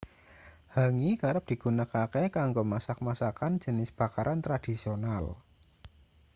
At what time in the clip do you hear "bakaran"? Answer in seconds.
3.99-4.39